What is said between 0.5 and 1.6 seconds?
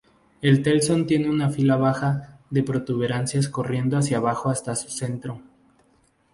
telson tiene una